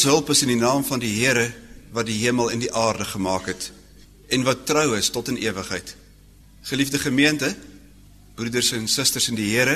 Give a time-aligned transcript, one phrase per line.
[0.00, 1.50] ons hulp is in die naam van die Here
[1.92, 3.66] wat die hemel en die aarde gemaak het
[4.32, 5.90] en wat trou is tot in ewigheid.
[6.64, 7.50] Geliefde gemeente,
[8.38, 9.74] broeders en susters in die Here,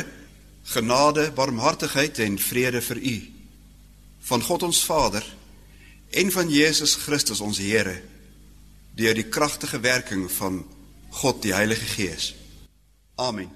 [0.73, 3.15] genade, barmhartigheid en vrede vir u
[4.31, 5.27] van God ons Vader
[6.17, 7.99] en van Jesus Christus ons Here
[8.97, 10.63] deur die kragtige werking van
[11.21, 12.33] God die Heilige Gees.
[13.21, 13.53] Amen.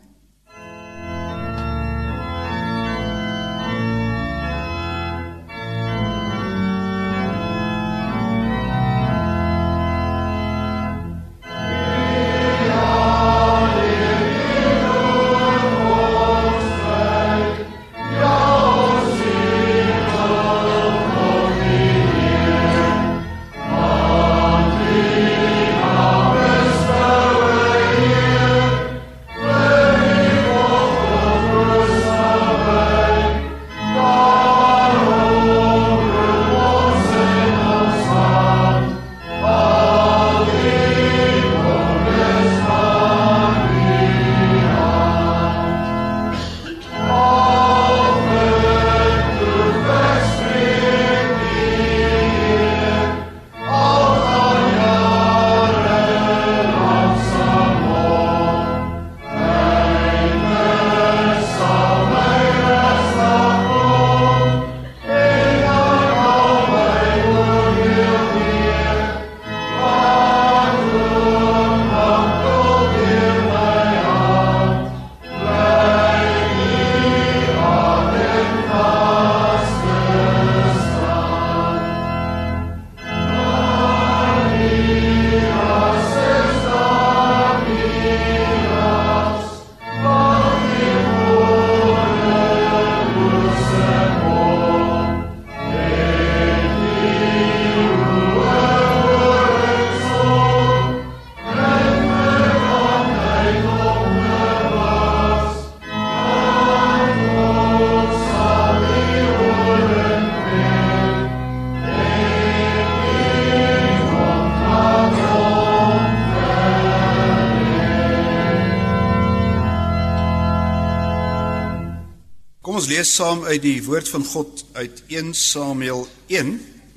[123.19, 126.53] Saam uit die woord van God uit 1 Samuel 1,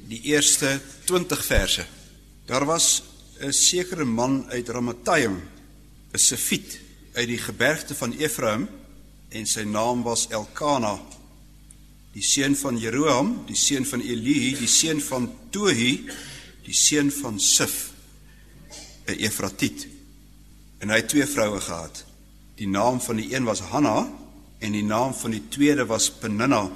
[0.06, 0.76] die eerste
[1.10, 1.86] 20 verse.
[2.46, 3.04] Daar was
[3.40, 5.42] 'n sekere man uit Ramataim,
[6.14, 6.80] 'n Sefiet
[7.14, 8.70] uit die gebergte van Efraim
[9.30, 11.00] en sy naam was Elkana,
[12.14, 16.06] die seun van Jeroam, die seun van Eli, die seun van Tohi,
[16.64, 17.92] die seun van Sif,
[19.08, 19.88] 'n Efratiet.
[20.78, 22.06] En hy het twee vroue gehad.
[22.56, 24.21] Die naam van die een was Hanna
[24.62, 26.68] en die naam van die tweede was Peninna.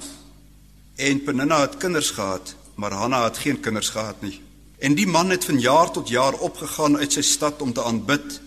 [0.96, 4.40] En Peninna het kinders gehad, maar Hanna het geen kinders gehad nie.
[4.78, 8.40] En die man het van jaar tot jaar opgegaan uit sy stad om te aanbid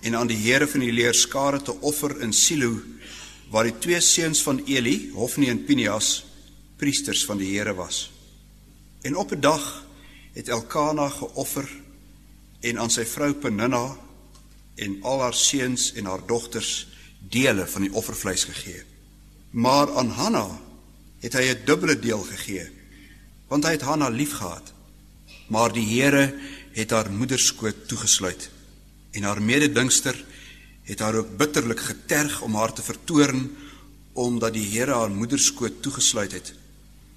[0.00, 2.78] en aan die Here van die leerskare te offer in Silo,
[3.50, 6.24] waar die twee seuns van Eli, Hofni en Pinias,
[6.78, 8.10] priesters van die Here was.
[9.02, 9.84] En op 'n dag
[10.32, 11.68] het Elkana geoffer
[12.60, 13.96] en aan sy vrou Peninna
[14.74, 16.87] en al haar seuns en haar dogters
[17.18, 18.82] dele van die offervleis gegee.
[19.50, 20.60] Maar aan Hanna
[21.20, 22.70] het hy 'n dubbele deel gegee,
[23.48, 24.72] want hy het Hanna liefgehad.
[25.46, 26.34] Maar die Here
[26.72, 28.50] het haar moederskoot toegesluit
[29.10, 30.24] en haar mededingster
[30.82, 33.56] het haar ook bitterlik geterg om haar te vertoorn
[34.12, 36.54] omdat die Here haar moederskoot toegesluit het.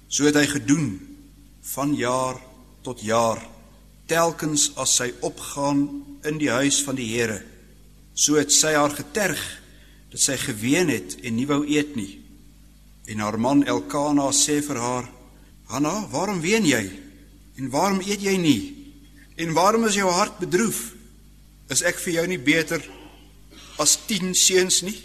[0.08, 1.16] So het hy gedoen
[1.60, 2.40] van jaar
[2.82, 3.40] tot jaar
[4.06, 5.86] telkens as sy opgaan
[6.22, 7.42] in die huis van die Here.
[8.14, 9.40] So het sy haar geterg
[10.12, 12.20] dat sy geween het en nie wou eet nie.
[13.08, 15.08] En haar man Elkana sê vir haar:
[15.72, 16.90] "Hanna, waarom ween jy?
[17.56, 18.76] En waarom eet jy nie?
[19.36, 20.92] En waarom is jou hart bedroef?
[21.68, 22.82] Is ek vir jou nie beter
[23.78, 25.00] as 10 seuns nie?"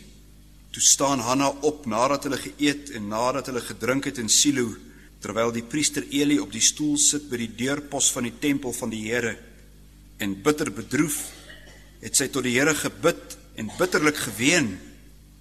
[0.72, 4.76] Toe staan Hanna op nadat hulle geëet en nadat hulle gedrink het in Silo,
[5.24, 8.92] terwyl die priester Eli op die stoel sit by die deurpos van die tempel van
[8.94, 9.38] die Here.
[10.20, 11.18] En bitter bedroef
[12.04, 14.76] het sy tot die Here gebid en bitterlik geween.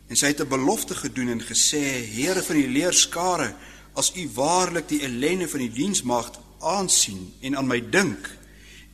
[0.07, 3.55] En sy het 'n belofte gedoen en gesê: "Here van die leerskare,
[3.93, 8.39] as U waarlik die ellende van die diensmaagd aansien en aan my dink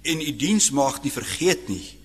[0.03, 1.99] en U diensmaagd nie vergeet nie,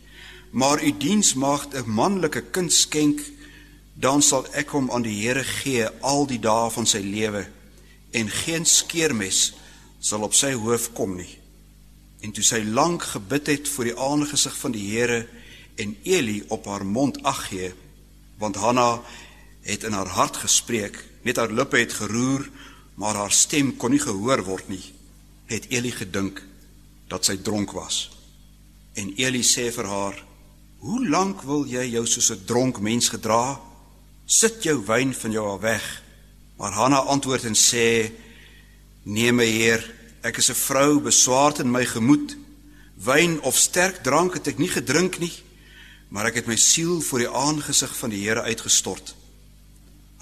[0.49, 3.21] maar U diensmaagd 'n manlike kind skenk,
[3.93, 7.47] dan sal ek hom aan die Here gee al die dae van sy lewe
[8.11, 9.53] en geen skeermes
[9.99, 11.37] sal op sy hoof kom nie."
[12.19, 15.27] En toe sy lank gebid het voor die aangesig van die Here
[15.75, 17.73] en Eli op haar mond ag gee,
[18.37, 19.01] want Hanna
[19.61, 22.49] het in haar hart gespreek, net haar lippe het geroer,
[22.95, 24.93] maar haar stem kon nie gehoor word nie.
[25.47, 26.41] het Eli gedink
[27.07, 28.09] dat sy dronk was.
[28.99, 30.23] En Eli sê vir haar:
[30.79, 33.59] "Hoe lank wil jy jou soos 'n dronk mens gedra?
[34.25, 36.03] Sit jou wyn van jou af weg."
[36.57, 38.11] Maar Hanna antwoord en sê:
[39.03, 42.37] "Nee, my Heer, ek is 'n vrou beswaard in my gemoed.
[42.95, 45.33] Wyn of sterk drank het ek nie gedrink nie,
[46.09, 49.15] maar ek het my siel voor die aangesig van die Here uitgestort.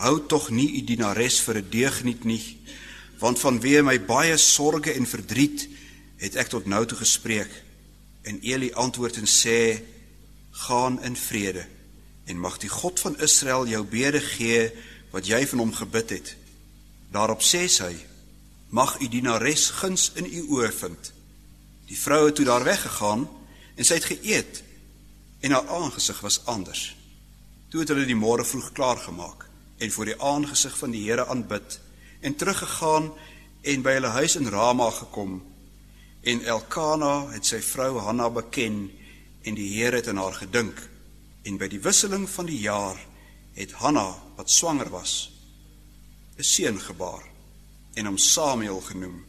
[0.02, 2.58] Hou tog nie u dienares vir 'n deugniet nie,
[3.20, 5.68] want vanweë my baie sorge en verdriet
[6.18, 7.64] het ek tot nou toe gespreek."
[8.24, 9.82] En Eli antwoord en sê:
[10.52, 11.68] "Gaan in vrede
[12.26, 14.72] en mag die God van Israel jou bede gee
[15.12, 16.36] wat jy van hom gebid het."
[17.12, 17.96] Daarop sê sy:
[18.70, 21.14] "Mag u dienares guns in u oë vind."
[21.86, 23.30] Die vrou het toe daar weggegaan
[23.76, 24.65] en sy het geëet
[25.46, 26.84] en haar aangesig was anders.
[27.70, 29.46] Toe het hulle die môre vroeg klaar gemaak
[29.78, 31.80] en voor die aangesig van die Here aanbid
[32.26, 33.12] en teruggegaan
[33.62, 35.44] en by hulle huis in Rama gekom
[36.26, 38.88] En Elkana het sy vrou Hanna beken
[39.46, 40.80] en die Here het aan haar gedink.
[41.46, 42.98] En by die wisseling van die jaar
[43.54, 45.30] het Hanna wat swanger was
[46.38, 47.24] 'n seun gebaar
[47.94, 49.26] en hom Samuel genoem,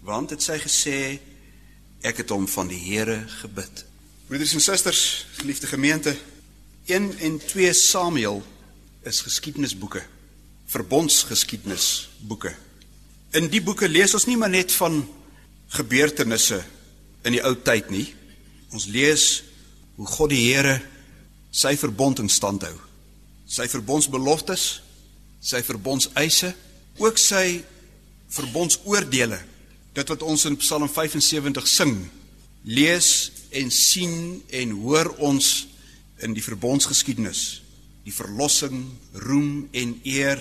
[0.00, 1.20] want dit sy gesê
[2.00, 3.84] ek het hom van die Here gebid.
[4.30, 6.16] Broeders en susters, geliefde gemeente,
[6.84, 8.42] 1 en 2 Samuel
[9.02, 10.02] is geskiedenisboeke,
[10.66, 12.52] verbondsgeskiedenisboeke.
[13.34, 15.00] In die boeke lees ons nie maar net van
[15.74, 16.60] gebeurtenisse
[17.26, 18.04] in die ou tyd nie.
[18.70, 19.24] Ons lees
[19.98, 20.76] hoe God die Here
[21.50, 22.78] sy verbond in stand hou.
[23.50, 24.68] Sy verbondsbeloftes,
[25.42, 26.52] sy verbondseise,
[27.02, 27.64] ook sy
[28.38, 29.42] verbondsoordeele.
[29.98, 31.98] Dit wat ons in Psalm 75 sing,
[32.62, 35.68] lees en sien en hoor ons
[36.18, 37.62] in die verbondsgeskiedenis.
[38.04, 40.40] Die verlossing, roem en eer,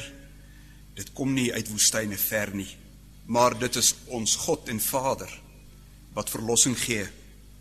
[0.95, 2.69] dit kom nie uit woestyne ver nie
[3.29, 5.29] maar dit is ons God en Vader
[6.17, 7.05] wat verlossing gee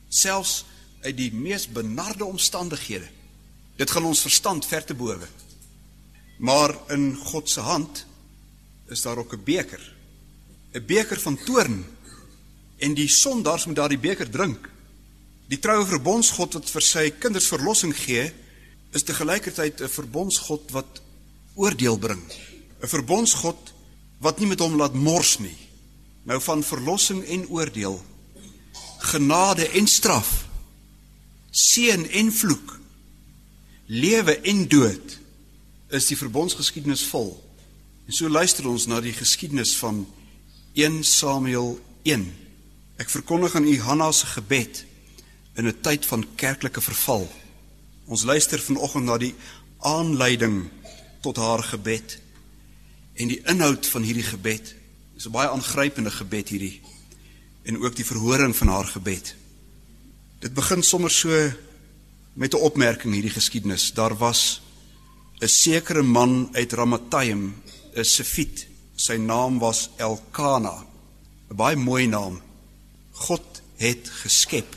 [0.08, 0.62] selfs
[1.04, 3.06] uit die mees benarde omstandighede.
[3.76, 5.28] Dit gaan ons verstand ver te bowe.
[6.40, 8.00] Maar in God se hand
[8.88, 9.82] is daar ook 'n beker
[10.72, 11.84] 'n beker van toorn.
[12.78, 14.68] En die sondaars moet daardie beker drink
[15.48, 18.28] die troue verbondsgod wat vir sy kinders verlossing gee
[18.92, 21.02] is te gelykertyd 'n verbondsgod wat
[21.56, 22.22] oordeel bring
[22.82, 23.72] 'n verbondsgod
[24.18, 25.56] wat nie met hom laat mors nie.
[26.28, 27.96] Nou van verlossing en oordeel,
[28.98, 30.46] genade en straf,
[31.50, 32.74] seën en vloek,
[33.86, 35.18] lewe en dood
[35.88, 37.32] is die verbondsgeskiedenis vol.
[38.06, 40.04] En so luister ons na die geskiedenis van
[40.74, 42.26] 1 Samuel 1.
[43.00, 44.84] Ek verkondig aan u Hanna se gebed
[45.58, 47.28] in 'n tyd van kerklike verval.
[48.06, 49.34] Ons luister vanoggend na die
[49.78, 50.70] aanleiding
[51.20, 52.18] tot haar gebed
[53.18, 54.74] En die inhoud van hierdie gebed
[55.18, 56.80] is 'n baie aangrypende gebed hierdie
[57.62, 59.34] en ook die verhoring van haar gebed.
[60.38, 61.50] Dit begin sommer so
[62.32, 63.92] met 'n opmerking hierdie geskiedenis.
[63.92, 64.60] Daar was
[65.40, 67.62] 'n sekere man uit Ramataim,
[67.94, 68.66] 'n Sefit.
[68.94, 70.86] Sy naam was Elkana.
[71.50, 72.40] 'n Baie mooi naam.
[73.10, 74.76] God het geskep.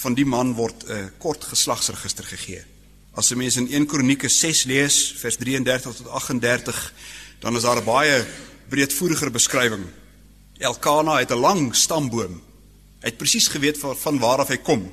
[0.00, 2.64] Van die man word 'n kort geslagsregister gegee.
[3.12, 6.92] As 'n mens in 1 Kronieke 6 lees, vers 33 tot 38,
[7.40, 8.26] dan is daar 'n baie
[8.68, 9.84] breedvoeriger beskrywing.
[10.58, 12.42] Elkana het 'n lang stamboom.
[13.00, 14.92] Hy het presies geweet van, van waar af hy kom.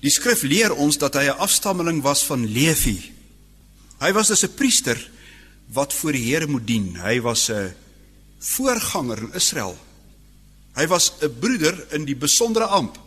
[0.00, 3.12] Die skrif leer ons dat hy 'n afstammeling was van Levi.
[3.98, 5.10] Hy was 'n priester
[5.72, 6.96] wat voor die Here moet dien.
[6.96, 7.74] Hy was 'n
[8.38, 9.78] voorganger in Israel.
[10.74, 13.05] Hy was 'n broeder in die besondere amp.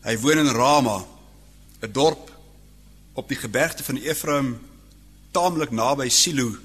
[0.00, 1.04] Hy woon in Rama,
[1.80, 2.30] 'n dorp
[3.12, 4.58] op die gebergte van Efraim,
[5.30, 6.56] taamlik naby Silo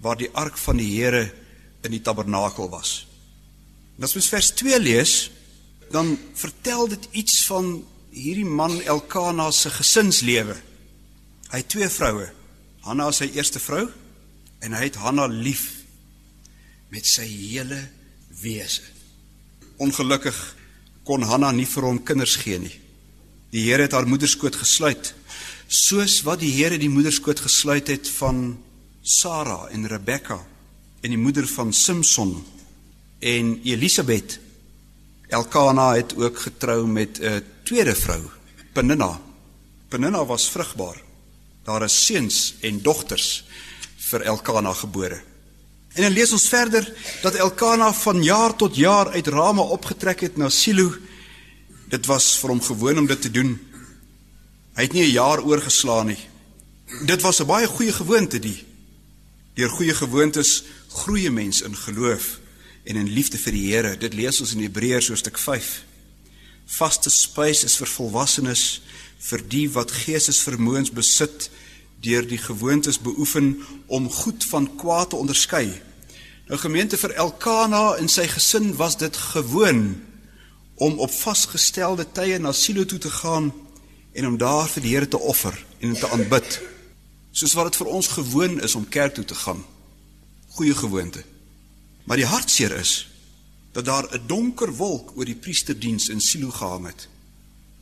[0.00, 1.34] waar die ark van die Here
[1.82, 3.06] in die tabernakel was.
[3.98, 5.30] En as ons vers 2 lees,
[5.90, 10.56] dan vertel dit iets van hierdie man Elkana se gesinslewe.
[11.50, 12.28] Hy het twee vroue.
[12.86, 13.88] Hanna is sy eerste vrou
[14.64, 15.84] en hy het Hanna lief
[16.92, 17.80] met sy hele
[18.40, 18.82] wese.
[19.76, 20.36] Ongelukkig
[21.08, 22.74] kon Hanna nie vir hom kinders gee nie.
[23.48, 25.14] Die Here het haar moederskoot gesluit,
[25.68, 28.58] soos wat die Here die moederskoot gesluit het van
[29.00, 30.36] Sara en Rebekka
[31.00, 32.34] en die moeder van Samson
[33.24, 34.36] en Elisabet.
[35.32, 38.22] Elkana het ook getrou met 'n tweede vrou,
[38.72, 39.20] Peninna.
[39.88, 41.00] Peninna was vrugbaar.
[41.64, 43.44] Daar is seuns en dogters
[43.96, 45.22] vir Elkana gebore.
[45.98, 46.86] En dan lees ons verder
[47.22, 50.92] dat Elkana van jaar tot jaar uit Rama opgetrek het na Silo.
[51.90, 53.56] Dit was vir hom gewoon om dit te doen.
[54.78, 56.22] Hy het nie 'n jaar oorgeslaan nie.
[57.02, 58.64] Dit was 'n baie goeie gewoonte die
[59.58, 62.38] Deur goeie gewoontes groei 'n mens in geloof
[62.84, 63.96] en in liefde vir die Here.
[63.96, 65.84] Dit lees ons in Hebreërs hoofstuk 5.
[66.66, 68.82] Vaste spys is vir volwassenes,
[69.18, 71.50] vir die wat geestesvermoëns besit
[72.00, 75.82] deur die gewoontes beoefen om goed van kwaad te onderskei.
[76.48, 79.98] Nou gemeente vir Elkana en sy gesin was dit gewoon
[80.80, 83.50] om op vasgestelde tye na Silo toe te gaan
[84.16, 86.60] en om daar vir die Here te offer en te aanbid.
[87.36, 89.60] Soos wat dit vir ons gewoon is om kerk toe te gaan.
[90.56, 91.24] Goeie gewoonte.
[92.08, 92.96] Maar die hartseer is
[93.76, 97.08] dat daar 'n donker wolk oor die priesterdiens in Silo gehang het.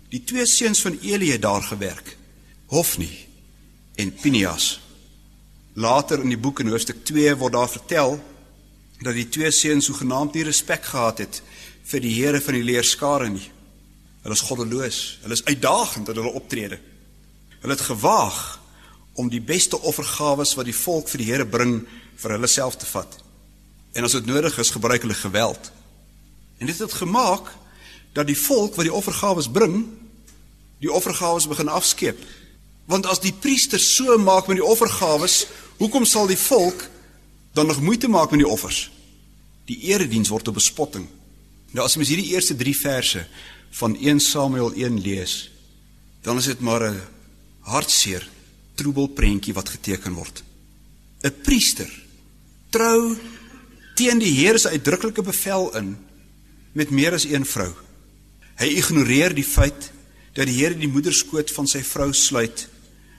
[0.09, 2.17] Die twee seuns van Eli het daar gewerk,
[2.67, 3.29] Hofni
[3.95, 4.81] en Pinias.
[5.73, 8.21] Later in die boek in hoofstuk 2 word daar vertel
[9.05, 11.43] dat die twee seuns hoegenaamd nie respek gehad het
[11.87, 13.51] vir die Here van die leerskare nie.
[14.23, 16.81] Hulle is goddeloos, hulle is uitdagend in hulle optrede.
[17.61, 18.41] Hulle het gewaag
[19.15, 21.79] om die beste offergawes wat die volk vir die Here bring
[22.17, 23.23] vir hulle self te vat
[23.97, 25.71] en as dit nodig is gebruik hulle geweld.
[26.61, 27.49] En dit het gemaak
[28.13, 29.87] dat die volk wat die offergawe bring,
[30.85, 32.19] die offergawe begin afskeep.
[32.85, 35.29] Want as die priesters so maak met die offergawe,
[35.81, 36.85] hoekom sal die volk
[37.57, 38.91] dan nog moeite maak met die offers?
[39.65, 41.07] Die erediens word 'n bespotting.
[41.71, 43.27] Nou as mens hierdie eerste 3 verse
[43.71, 45.51] van 1 Samuel 1 lees,
[46.23, 47.01] dan is dit maar 'n
[47.61, 48.29] hartseer
[48.75, 50.43] troebel prentjie wat geteken word.
[51.23, 52.05] 'n Priester
[52.71, 53.17] trou
[53.95, 55.97] teen die Here se uitdruklike bevel in
[56.73, 57.73] met meer as een vrou.
[58.57, 59.93] Hy ignoreer die feit
[60.33, 62.69] dat die Here die moederskoot van sy vrou sluit.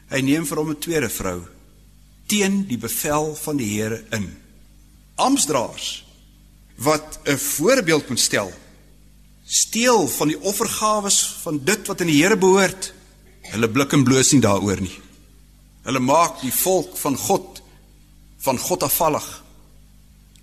[0.10, 1.57] Hy neem vir hom 'n tweede vrou
[2.28, 4.30] teen die bevel van die Here in.
[5.16, 6.06] Amsdraers
[6.76, 8.54] wat 'n voorbeeld moet stel
[9.48, 12.92] steel van die offergawes van dit wat aan die Here behoort.
[13.48, 15.00] Hulle blik en bloos nie daaroor nie.
[15.88, 17.62] Hulle maak die volk van God
[18.44, 19.28] van God afvallig.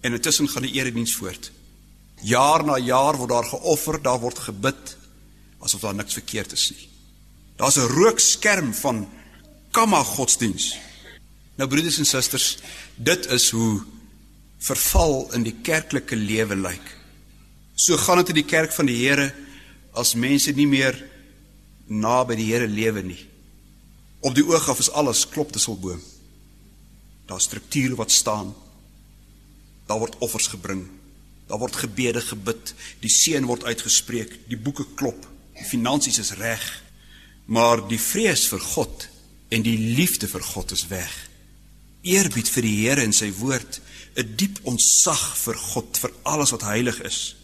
[0.01, 1.51] En intussen gaan die erediens voort.
[2.25, 4.97] Jaar na jaar word daar geoffer, daar word gebid
[5.65, 6.89] asof daar niks verkeerd is nie.
[7.57, 9.09] Daar's 'n rookskerm van
[9.71, 10.77] kamma godsdiens.
[11.55, 12.57] Nou broeders en susters,
[12.97, 13.83] dit is hoe
[14.65, 16.87] verval in die kerklike lewe lyk.
[17.75, 19.29] So gaan dit in die kerk van die Here
[19.95, 20.97] as mense nie meer
[21.87, 23.21] naby die Here lewe nie.
[24.25, 26.01] Op die oog af is alles klop te silboom.
[27.29, 28.55] Daar's strukture wat staan.
[29.87, 30.87] Daar word offers gebring.
[31.47, 32.73] Daar word gebede gebid.
[33.05, 34.39] Die seën word uitgespreek.
[34.49, 35.29] Die boeke klop.
[35.55, 36.65] Die finansies is reg.
[37.47, 39.09] Maar die vrees vir God
[39.53, 41.13] en die liefde vir God is weg.
[42.05, 43.81] Eerbied vir die Here en sy woord,
[44.17, 47.37] 'n diep ontzag vir God, vir alles wat heilig is.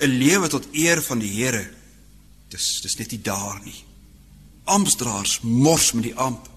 [0.00, 1.70] 'n Lewe tot eer van die Here.
[2.48, 3.84] Dis dis net nie daar nie.
[4.64, 6.48] Amptdraers mors met die amp.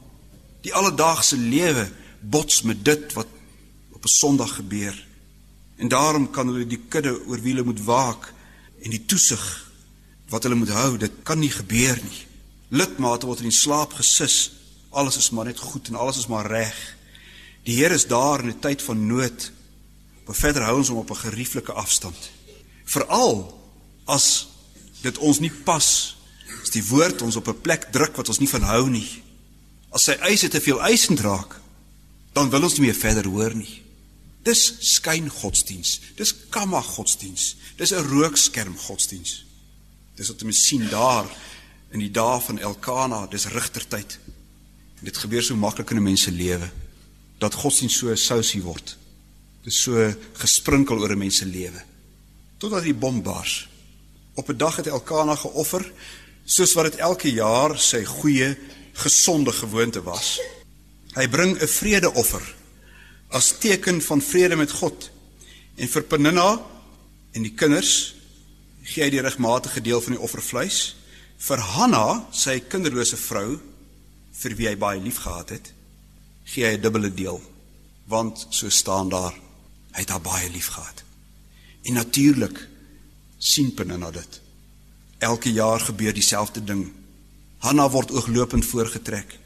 [0.61, 1.91] Die alledaagse lewe
[2.21, 3.27] bots met dit wat
[3.91, 5.05] op 'n Sondag gebeur.
[5.75, 8.33] En daarom kan hulle die kudde oor wie hulle moet waak
[8.81, 9.71] en die toesig
[10.29, 12.25] wat hulle moet hou, dit kan nie gebeur nie.
[12.69, 14.51] Lidmate word in slaap gesis.
[14.89, 16.96] Alles is maar net goed en alles is maar reg.
[17.67, 19.51] Die Here is daar in 'n tyd van nood.
[20.25, 22.29] Maar verder hou ons hom op 'n gerieflike afstand.
[22.83, 23.59] Veral
[24.05, 24.47] as
[25.01, 26.17] dit ons nie pas
[26.61, 29.23] as die woord ons op 'n plek druk wat ons nie van hou nie.
[29.89, 31.59] As sy eise te veel eisend raak,
[32.33, 33.83] dan wil ons nie meer verder hoor nie.
[34.43, 35.99] Dis skyn godsdiens.
[36.15, 37.55] Dis kamma godsdiens.
[37.75, 39.45] Dis 'n rookskerm godsdiens.
[40.15, 41.37] Dis wat ons sien daar
[41.91, 44.19] in die dae van Elkana, dis rigtertyd.
[45.01, 46.71] Dit gebeur so maklik in 'n mens se lewe
[47.37, 48.97] dat godsdiens so sousie word.
[49.63, 51.81] Dis so gesprinkel oor 'n mens se lewe.
[52.57, 53.67] Totdat die bom bars.
[54.35, 55.91] Op 'n dag het Elkana geoffer
[56.45, 58.57] soos wat dit elke jaar sy goeie
[58.93, 60.39] gesonde gewoonte was.
[61.13, 62.55] Hy bring 'n vredeoffer
[63.29, 65.09] as teken van vrede met God.
[65.75, 66.65] En vir Peninna
[67.31, 68.15] en die kinders
[68.83, 70.95] gee hy die regmatige deel van die offervleis.
[71.37, 73.59] Vir Hanna, sy kinderlose vrou
[74.31, 75.73] vir wie hy baie liefgehad het,
[76.47, 77.41] gee hy 'n dubbele deel
[78.07, 79.35] want so staan daar
[79.91, 81.03] hy het haar baie liefgehad.
[81.83, 82.67] En natuurlik
[83.37, 84.41] sien Peninna dit.
[85.17, 86.93] Elke jaar gebeur dieselfde ding.
[87.57, 89.39] Hanna word ooglopend voorgetrek.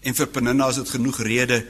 [0.00, 1.66] En vir Peninna is dit genoeg rede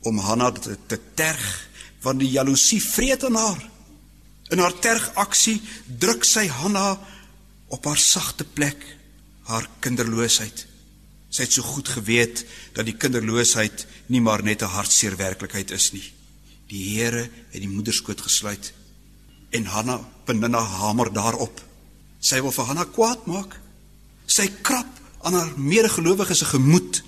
[0.00, 1.68] om Hanna te, te terg
[2.00, 3.68] want die jaloesie vreet aan haar.
[4.48, 5.60] In haar tergaksie
[6.00, 6.98] druk sy Hanna
[7.68, 8.80] op haar sagte plek,
[9.50, 10.66] haar kinderloosheid.
[11.30, 12.42] Sy het so goed geweet
[12.74, 16.12] dat die kinderloosheid nie maar net 'n hartseer werklikheid is nie.
[16.68, 18.72] Die Here het die moederskoot gesluit
[19.50, 21.60] en Hanna Peninna hamer daarop.
[22.20, 23.60] Sy wil vir Hanna kwaad maak.
[24.26, 24.86] Sy krap
[25.22, 27.02] aan haar medegelowiges se gemoed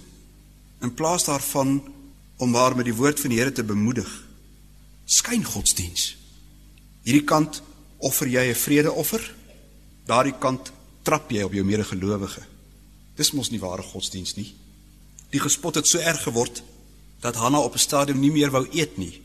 [0.83, 1.83] in plaas daarvan
[2.37, 4.09] om haar met die woord van die Here te bemoedig.
[5.05, 6.17] Skyn godsdiens.
[7.02, 7.62] Hierdie kant
[7.99, 9.35] offer jy 'n vredeoffer.
[10.07, 12.51] Daardie kant trap jy op jou medegelowige.
[13.16, 14.54] Dis mos nie ware godsdiens nie.
[15.31, 16.62] Die gespot het so erg geword
[17.21, 19.23] dat Hanna op 'n stadium nie meer wou eet nie.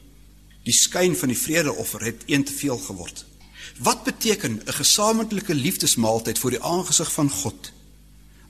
[0.64, 3.26] Die skyn van die vredeoffer het een te veel geword.
[3.78, 7.72] Wat beteken 'n gesamentlike liefdesmaaltyd voor die aangesig van God?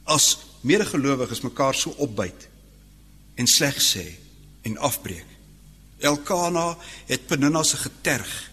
[0.04, 2.48] As medegelowiges mekaar so opbyt
[3.36, 4.06] en sleg sê
[4.62, 5.26] en afbreek.
[5.98, 8.52] Elkana het Peninna se geterg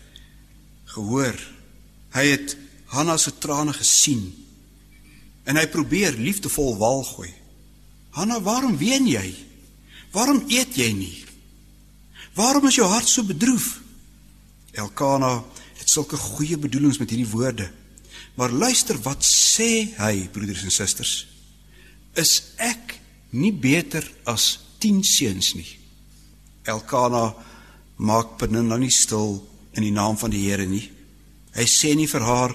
[0.84, 1.36] gehoor.
[2.10, 4.43] Hy het Hanna se trane gesien.
[5.44, 7.30] En hy probeer liefdevol wal gooi.
[8.16, 9.34] Hanna, waarom ween jy?
[10.14, 11.16] Waarom eet jy nie?
[12.34, 13.80] Waarom is jou hart so bedroef?
[14.74, 15.36] Elkana
[15.78, 17.68] het sulke goeie bedoelings met hierdie woorde.
[18.34, 21.14] Maar luister wat sê hy, broeders en susters?
[22.18, 22.96] Is ek
[23.34, 25.68] nie beter as 10 seuns nie?
[26.70, 27.28] Elkana
[27.96, 29.38] maak Peninna nie stil
[29.74, 30.87] in die naam van die Here nie.
[31.54, 32.54] Hy sê nie vir haar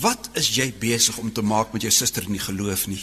[0.00, 3.02] Wat is jy besig om te maak met jou suster in die geloof nie?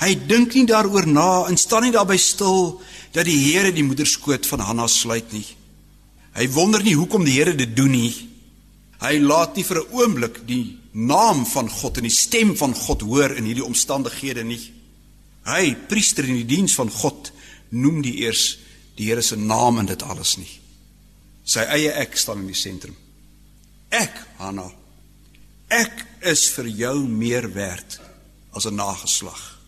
[0.00, 2.80] Hy dink nie daaroor na en staan nie daarby stil
[3.14, 5.46] dat die Here die moederskoot van Hanna sluit nie.
[6.34, 8.14] Hy wonder nie hoekom die Here dit doen nie.
[9.04, 13.02] Hy laat nie vir 'n oomblik die naam van God en die stem van God
[13.02, 14.72] hoor in hierdie omstandighede nie.
[15.44, 17.32] Hy, priester in die diens van God,
[17.68, 18.58] noem die eers
[18.96, 20.60] die Here se naam in dit alles nie.
[21.44, 22.96] Sy eie ek staan in die sentrum.
[23.90, 24.70] Ek, Hanna,
[25.68, 28.00] Ek is vir jou meer werd
[28.52, 29.58] as 'n nageslag.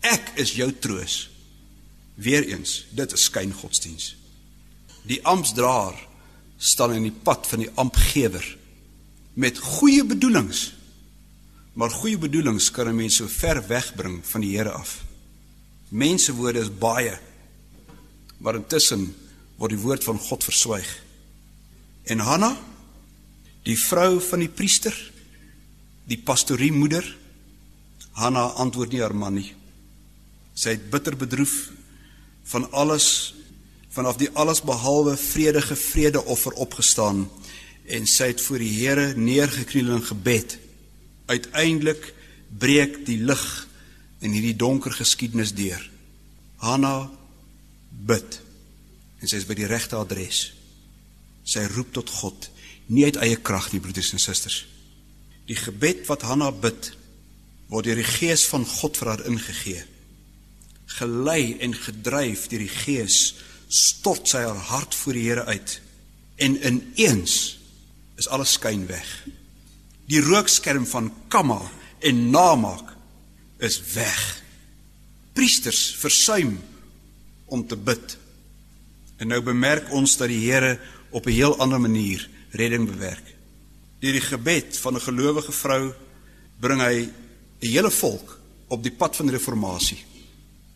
[0.00, 1.28] Ek is jou troos.
[2.14, 4.16] Weereens, dit is skyngodsdiens.
[5.02, 5.96] Die amptdraer
[6.56, 8.56] staan in die pad van die amptgewer
[9.34, 10.72] met goeie bedoelings.
[11.72, 15.04] Maar goeie bedoelings kan 'n mens so ver wegbring van die Here af.
[15.88, 17.18] Mensewoorde is baie,
[18.38, 19.14] maar intussen
[19.56, 21.02] word die woord van God verswyg.
[22.02, 22.56] En Hanna,
[23.64, 24.94] die vrou van die priester,
[26.10, 27.04] Die pastorie moeder
[28.18, 29.52] Hanna antwoord nie haar man nie.
[30.58, 31.70] Sy het bitter bedroef
[32.50, 33.06] van alles
[33.94, 37.24] vanaf die alles behalwe vredige vredeoffer opgestaan
[37.90, 40.58] en sy het voor die Here neergekniel in gebed.
[41.30, 42.10] Uiteindelik
[42.58, 43.44] breek die lig
[44.20, 45.80] in hierdie donker geskiedenis deur.
[46.62, 47.10] Hanna
[47.90, 48.40] bid
[49.22, 50.48] en sy is by die regte adres.
[51.46, 52.50] Sy roep tot God,
[52.90, 54.64] nie uit eie krag nie, broeders en susters.
[55.46, 56.92] Die gebed wat Hanna bid,
[57.70, 59.84] word deur die Gees van God vir haar ingegee.
[60.98, 63.20] Gelei en gedryf deur die Gees,
[63.70, 65.78] stort sy haar hart voor die Here uit
[66.40, 67.34] en ineens
[68.18, 69.06] is alles skyn weg.
[70.10, 71.60] Die rookskerm van kamma
[72.02, 72.94] en namaak
[73.62, 74.20] is weg.
[75.36, 76.56] Priesters versuim
[77.46, 78.16] om te bid.
[79.20, 83.34] En nou bemerk ons dat die Here op 'n heel ander manier redding bewerk.
[84.00, 85.92] Deur die gebed van 'n gelowige vrou
[86.60, 87.08] bring hy
[87.60, 89.98] 'n hele volk op die pad van die reformatie.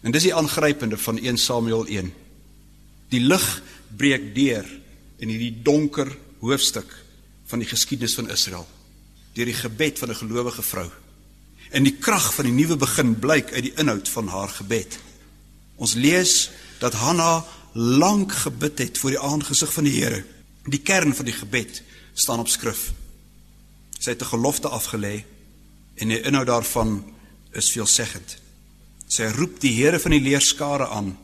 [0.03, 2.13] En dis die aangrypende van 1 Samuel 1.
[3.09, 3.63] Die lig
[3.97, 4.67] breek deur
[5.17, 7.05] in hierdie donker hoofstuk
[7.45, 8.67] van die geskiedenis van Israel
[9.35, 10.91] deur die gebed van 'n gelowige vrou.
[11.71, 14.99] En die krag van die nuwe begin blyk uit die inhoud van haar gebed.
[15.75, 20.25] Ons lees dat Hanna lank gebid het voor die aangesig van die Here.
[20.65, 21.83] Die kern van die gebed
[22.15, 22.93] staan op skrif.
[23.99, 25.25] Sy het 'n gelofte afgelê
[25.95, 27.15] en die inhoud daarvan
[27.53, 28.37] is veelzeggend.
[29.07, 31.19] Sy roep die Here van die leerskare aan.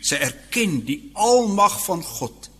[0.00, 2.50] Sy erken die almag van God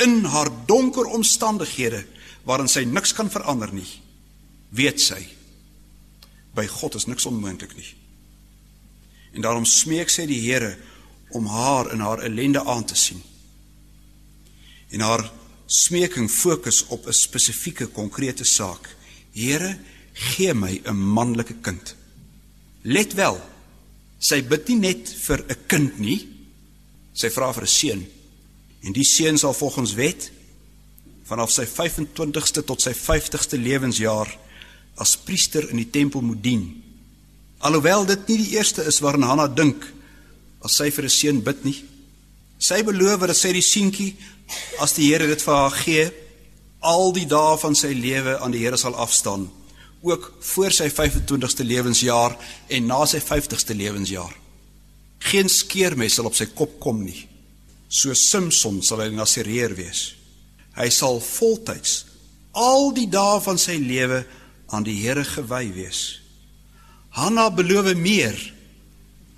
[0.00, 2.06] in haar donker omstandighede
[2.42, 3.88] waarin sy niks kan verander nie.
[4.70, 5.20] Weet sy
[6.56, 7.90] by God is niks onmoontlik nie.
[9.32, 10.74] En daarom smeek sy die Here
[11.30, 13.22] om haar in haar ellende aan te sien.
[14.90, 15.30] En haar
[15.66, 18.96] smeking fokus op 'n spesifieke konkrete saak.
[19.32, 19.78] Here,
[20.12, 21.94] gee my 'n manlike kind.
[22.82, 23.40] Let wel,
[24.18, 26.28] sy bid nie net vir 'n kind nie.
[27.12, 28.06] Sy vra vir 'n seun.
[28.80, 30.30] En die seun sal volgens wet
[31.24, 34.38] vanaf sy 25ste tot sy 50ste lewensjaar
[34.96, 36.82] as priester in die tempel moet dien.
[37.58, 39.84] Alhoewel dit nie die eerste is waaraan Hanna dink
[40.64, 41.84] as sy vir 'n seun bid nie.
[42.58, 44.16] Sy beloof dat sy die seentjie
[44.80, 46.10] as die Here dit vir haar gee,
[46.80, 49.48] al die dae van sy lewe aan die Here sal afstaan,
[50.02, 52.36] ook voor sy 25ste lewensjaar
[52.72, 54.32] en na sy 50ste lewensjaar.
[55.20, 57.26] Geen skeermes sal op sy kop kom nie.
[57.90, 60.14] So Samson sal hy nasireer wees.
[60.78, 62.04] Hy sal voltyds
[62.56, 64.24] al die dae van sy lewe
[64.70, 66.20] aan die Here gewy wees.
[67.14, 68.38] Hanna beloof meer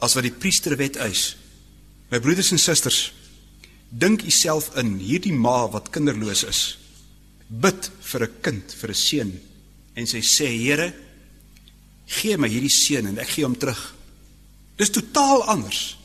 [0.03, 1.37] as wat die priesterwet eis.
[2.13, 3.13] My broeders en susters,
[3.93, 6.63] Dink u self in hierdie ma wat kinderloos is.
[7.53, 9.41] bid vir 'n kind, vir 'n seun
[9.95, 10.93] en sy sê Here,
[12.07, 13.95] gee my hierdie seun en ek gee hom terug.
[14.77, 15.97] Dis totaal anders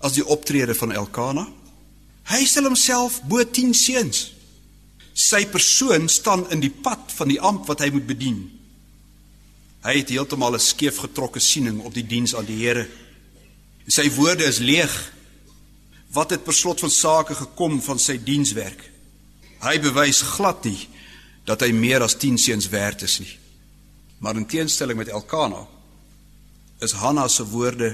[0.00, 1.46] as die optrede van Elkana.
[2.24, 4.32] Hy stel homself bo 10 seuns.
[5.14, 8.50] Sy persoon staan in die pad van die ampt wat hy moet bedien.
[9.84, 12.88] Hy het heeltemal 'n skeef getrokke siening op die diens aan die Here.
[13.86, 15.12] Sy woorde is leeg.
[16.16, 18.80] Wat het per slot van sake gekom van sy dienswerk?
[19.60, 20.88] Hy bewys glad nie
[21.46, 23.34] dat hy meer as 10 seuns werd is nie.
[24.24, 25.66] Maar in teenstelling met Elkana
[26.80, 27.92] is Hanna se woorde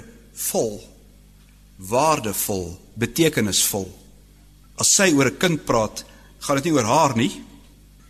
[0.49, 0.79] vol
[1.83, 3.89] waardevol, betekenisvol.
[4.79, 6.05] As sy oor 'n kind praat,
[6.39, 7.43] gaan dit nie oor haar nie.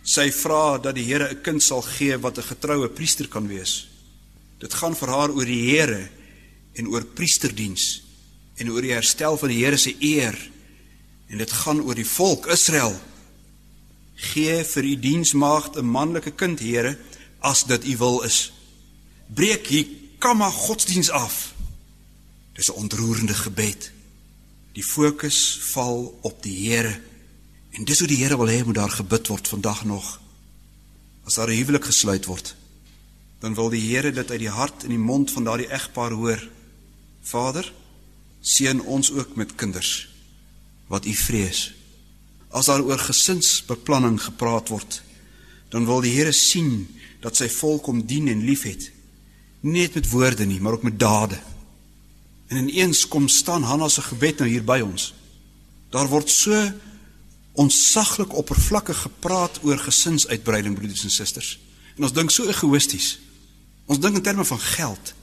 [0.03, 3.87] Sy vra dat die Here 'n kind sal gee wat 'n getroue priester kan wees.
[4.59, 6.09] Dit gaan vir haar oor die Here
[6.73, 8.01] en oor priesterdiens
[8.55, 10.37] en oor die herstel van die Here se eer.
[11.27, 12.93] En dit gaan oor die volk Israel.
[14.15, 16.97] Gee vir u diensmaagd 'n manlike kind, Here,
[17.39, 18.53] as dit u wil is.
[19.33, 19.87] Breek hier
[20.19, 21.53] kamma godsdiens af.
[22.53, 23.91] Dis 'n ontroerende gebed.
[24.73, 27.01] Die fokus val op die Here.
[27.71, 30.21] En dis hoe die Here wil hê moet daar gebid word vandag nog.
[31.23, 32.55] As daar 'n huwelik gesluit word,
[33.39, 36.49] dan wil die Here dit uit die hart en die mond van daardie egpaar hoor.
[37.21, 37.73] Vader,
[38.43, 40.09] seën ons ook met kinders
[40.91, 41.71] wat U vrees.
[42.51, 44.99] As daar oor gesinsbeplanning gepraat word,
[45.71, 46.83] dan wil die Here sien
[47.23, 48.91] dat sy volk hom dien en liefhet.
[49.63, 51.39] Nie net met woorde nie, maar ook met dade.
[52.51, 55.13] En ineens kom staan Hanna se gebed nou hier by ons.
[55.89, 56.57] Daar word so
[57.53, 61.55] onsaglik oppervlakkig gepraat oor gesinsuitbreiding broeders en susters.
[61.95, 63.15] En ons dink so egoïsties.
[63.85, 65.13] Ons dink in terme van geld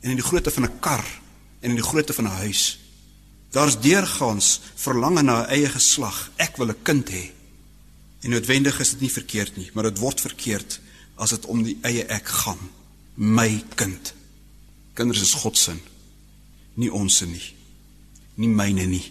[0.00, 1.04] en in die grootte van 'n kar
[1.60, 2.78] en in die grootte van 'n huis.
[3.50, 6.30] Daar's deurgaans verlange na 'n eie geslag.
[6.36, 7.30] Ek wil 'n kind hê.
[8.20, 10.80] En noodwendig is dit nie verkeerd nie, maar dit word verkeerd
[11.14, 12.58] as dit om die eie ek gaan.
[13.14, 14.14] My kind.
[14.92, 15.72] Kinders is God se
[16.74, 17.54] nie onsse nie.
[18.34, 19.04] Nie myne nie.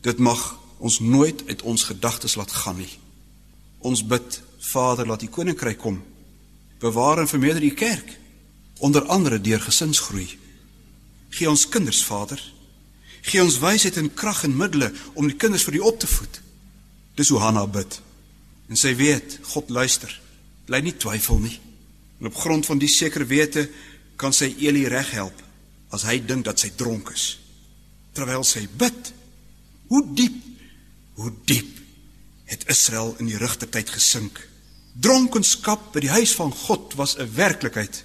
[0.00, 2.92] Dit mag ons nooit uit ons gedagtes laat gaan nie.
[3.78, 6.00] Ons bid, Vader, laat U koninkryk kom.
[6.80, 8.18] Bewaar en vermeerder U kerk,
[8.78, 10.38] onder andere deur gesinsgroei.
[11.30, 12.40] Gee ons kinders, Vader.
[13.22, 16.40] Gee ons wysheid en krag en middele om die kinders vir U op te voed.
[17.14, 18.00] Dis hoe Hanna bid.
[18.68, 20.12] En sy weet, God luister.
[20.66, 21.58] Bly nie twyfel nie.
[22.20, 23.68] En op grond van die sekere wete
[24.20, 25.46] kan sy Eli reghelp
[25.94, 27.32] as hy dink dat sy dronk is
[28.16, 29.12] terwyl sy bid
[29.90, 30.38] hoe diep
[31.20, 31.78] hoe diep
[32.50, 34.40] het Israel in die rigtertyd gesink
[35.00, 38.04] dronkenskap by die huis van God was 'n werklikheid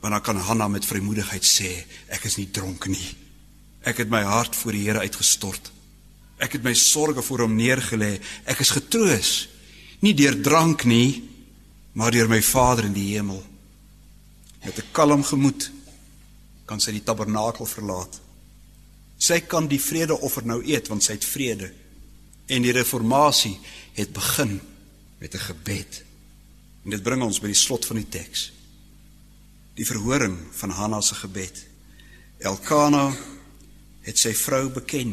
[0.00, 1.72] want dan kan Hanna met vrymoedigheid sê
[2.08, 3.16] ek is nie dronk nie
[3.82, 5.72] ek het my hart voor die Here uitgestort
[6.38, 9.32] ek het my sorges voor hom neergelê ek is getroos
[10.00, 11.24] nie deur drank nie
[11.98, 13.42] maar deur my Vader in die hemel
[14.64, 15.70] met 'n kalm gemoed
[16.68, 18.20] kan sy die tabernakel verlaat.
[19.18, 21.70] Sy kan die vredeoffer nou eet want sy het vrede.
[22.48, 23.56] En die reformatie
[23.96, 24.60] het begin
[25.18, 26.02] met 'n gebed.
[26.84, 28.52] En dit bring ons by die slot van die teks.
[29.78, 31.60] Die verhoring van Hanna se gebed.
[32.42, 33.12] Elkana
[34.02, 35.12] het sy vrou beken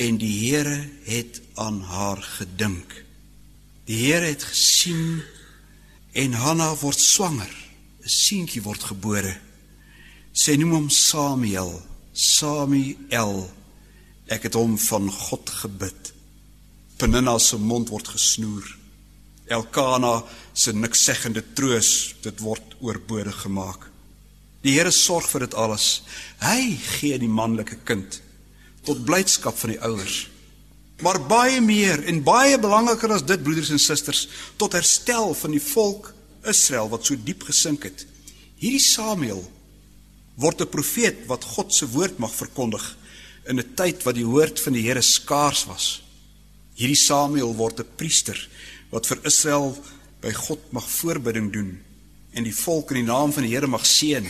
[0.00, 2.94] en die Here het aan haar gedink.
[3.84, 5.20] Die Here het gesien
[6.16, 7.52] en Hanna word swanger.
[8.04, 9.36] 'n Seentjie word gebore.
[10.32, 13.50] Sy noem hom Samuel, Samuel.
[14.32, 16.12] Ek het hom van God gebid.
[16.96, 18.64] Penina se mond word gesnoer.
[19.46, 20.24] Elkana
[20.58, 23.84] se niksegende troos, dit word oorbodig gemaak.
[24.66, 26.02] Die Here sorg vir dit alles.
[26.42, 28.18] Hy gee die manlike kind
[28.86, 30.24] tot blydskap van die ouers.
[31.04, 34.24] Maar baie meer en baie belangriker as dit broeders en susters,
[34.58, 36.10] tot herstel van die volk
[36.48, 38.06] Israel wat so diep gesink het.
[38.58, 39.44] Hierdie Samuel
[40.38, 42.96] word 'n profeet wat God se woord mag verkondig
[43.46, 46.02] in 'n tyd wat die woord van die Here skaars was.
[46.74, 48.48] Hierdie Samuel word 'n priester
[48.90, 49.76] wat vir Israel
[50.22, 51.76] by God mag voorbidding doen
[52.34, 54.26] en die volk in die naam van die Here mag seën.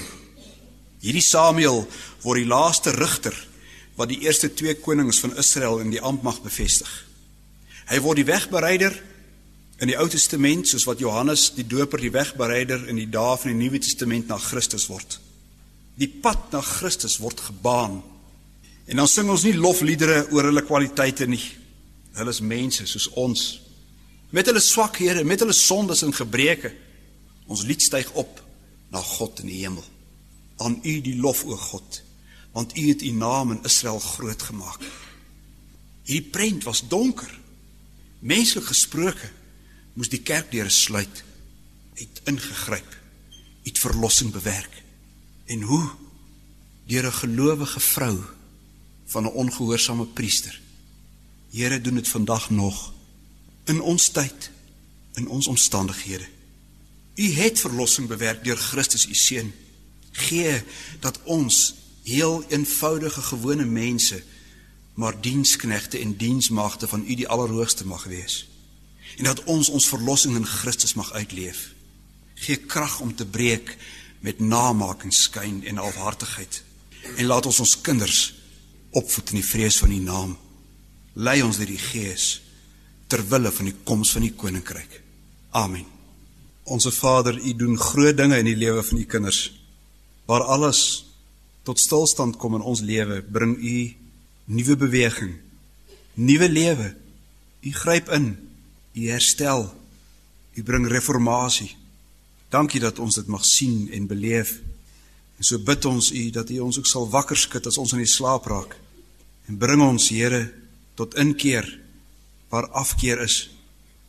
[1.03, 1.85] Hierdie Samuel
[2.23, 3.37] word die laaste rigter
[3.99, 6.89] wat die eerste twee konings van Israel in die ampt mag bevestig.
[7.91, 8.95] Hy word die wegbereider
[9.83, 13.53] in die Ou Testament soos wat Johannes die Doper die wegbereider in die dae van
[13.53, 15.19] die Nuwe Testament na Christus word.
[15.99, 18.01] Die pad na Christus word gebaan.
[18.89, 21.43] En dan sing ons nie lofliedere oor hulle kwaliteite nie.
[22.19, 23.49] Hulle is mense soos ons
[24.31, 26.75] met hulle swakhede, met hulle sondes en gebreke.
[27.47, 28.43] Ons lied styg op
[28.93, 29.85] na God in die hemel.
[30.57, 32.03] Aan U die lof o God,
[32.53, 34.85] want U het U naam in Israel groot gemaak.
[36.09, 37.31] Hierdie prent was donker.
[38.19, 39.31] Menslik gesproke,
[39.95, 41.23] moes die kerkdeure sluit.
[41.95, 42.97] Het ingegryp.
[43.63, 44.83] Het verlossing bewerk.
[45.47, 45.91] En hoe?
[46.87, 48.19] Deur 'n gelowige vrou
[49.07, 50.61] van 'n ongehoorsame priester.
[51.51, 52.93] Here doen dit vandag nog
[53.69, 54.51] in ons tyd,
[55.15, 56.27] in ons omstandighede.
[57.19, 59.53] U het verlossing bewerk deur Christus u seun.
[60.13, 60.63] Gee
[61.01, 64.23] dat ons heel eenvoudige gewone mense
[64.95, 68.49] maar diensknegte en diensmagte van u die allerhoogste mag wees.
[69.17, 71.73] En dat ons ons verlossing in Christus mag uitleef.
[72.35, 73.77] Gee krag om te breek
[74.21, 76.63] met namaking skyn en alhartigheid.
[77.17, 78.35] En laat ons ons kinders
[78.91, 80.39] opvoed in die vrees van u naam.
[81.13, 82.41] Lei ons deur die Gees
[83.09, 85.01] ter wille van die koms van die koninkryk.
[85.57, 85.87] Amen.
[86.69, 89.41] Onse Vader, U doen groot dinge in die lewe van U kinders.
[90.29, 90.81] Waar alles
[91.65, 93.77] tot stilstand kom in ons lewe, bring U
[94.53, 95.35] nuwe beweging,
[96.21, 96.93] nuwe lewe.
[97.65, 98.35] U gryp in,
[98.95, 99.67] U herstel,
[100.55, 101.73] U bring reformatie.
[102.53, 104.59] Dankie dat ons dit mag sien en beleef.
[105.39, 108.05] En so bid ons U dat U ons ook sal wakker skud as ons in
[108.05, 108.77] die slaap raak.
[109.49, 110.45] En bring ons, Here,
[110.99, 111.69] tot inkeer
[112.49, 113.51] waar afkeer is.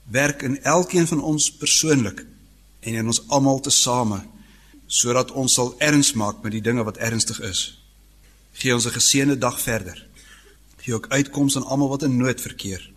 [0.04, 2.26] Werk in elkeen van ons persoonlik
[2.80, 4.24] en in ons almal tesame
[4.90, 7.78] sodat ons sal erns maak met die dinge wat ernstig is.
[8.58, 10.08] Gee ons 'n geseënde dag verder.
[10.78, 12.92] Gee ook uitkoms aan almal wat in nood verkeer.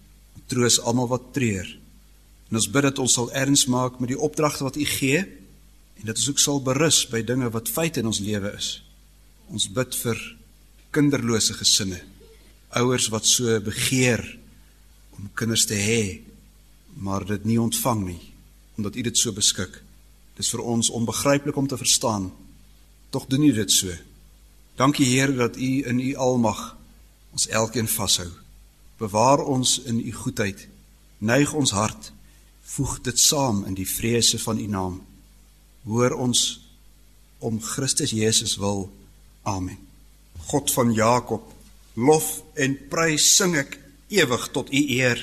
[0.47, 1.79] Troos almal wat treur.
[2.49, 6.05] En ons bid dat ons sal erns maak met die opdragte wat U gee en
[6.05, 8.83] dat ons ook sal berus by dinge wat feite in ons lewe is.
[9.49, 10.37] Ons bid vir
[10.91, 12.01] kinderlose gesinne.
[12.71, 14.39] Ouers wat so begeer
[15.23, 16.21] om kinders te hê,
[16.99, 18.21] maar dit nie ontvang nie
[18.77, 19.75] omdat U dit so beskik.
[20.35, 22.31] Dis vir ons onbegryplik om te verstaan.
[23.13, 23.93] Tog doen U dit so.
[24.81, 26.63] Dankie Here dat U in U almag
[27.37, 28.31] ons elkeen vashou.
[28.99, 30.67] Bewaar ons in U goedheid.
[31.19, 32.13] Neig ons hart.
[32.75, 34.99] Voeg dit saam in die vrese van U naam.
[35.85, 36.61] Hoor ons
[37.39, 38.89] om Christus Jesus wil.
[39.43, 39.79] Amen.
[40.49, 41.45] God van Jakob,
[41.95, 43.82] lof en prys sing ek
[44.13, 45.21] ewig tot U eer.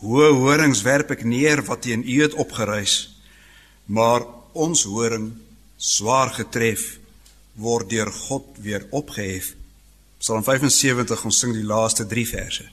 [0.00, 3.10] Hoë horings werp ek neer wat teen U het opgeruis.
[3.86, 5.32] Maar ons horing
[5.76, 6.98] swaar getref
[7.60, 9.54] word deur God weer opgehef.
[10.20, 12.66] Psalm 75 ons sing die laaste 3 verse.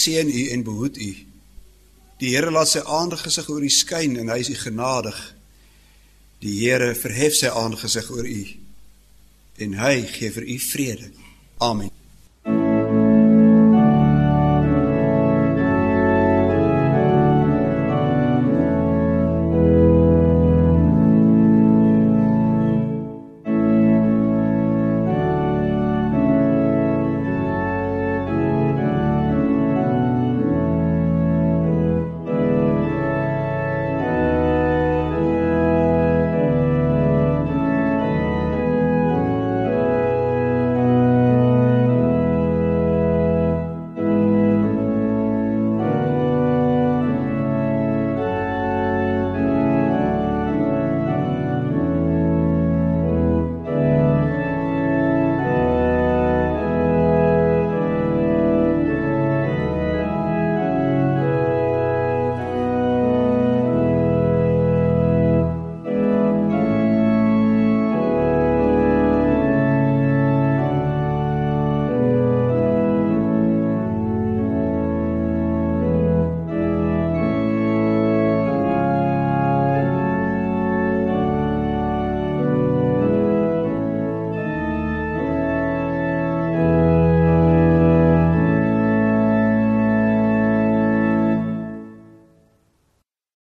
[0.00, 1.12] Seën u en behoed u.
[2.20, 5.20] Die Here laat sy aangesig oor u skyn en hy is u genadig.
[6.40, 8.42] Die Here verhef sy aangesig oor u
[9.60, 11.10] en hy gee vir u vrede.
[11.60, 11.89] Amen.